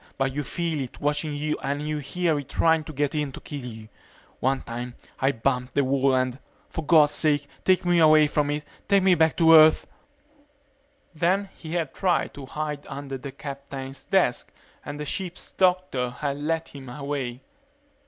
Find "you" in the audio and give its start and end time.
0.33-0.41, 1.35-1.59, 1.87-1.99, 3.63-3.87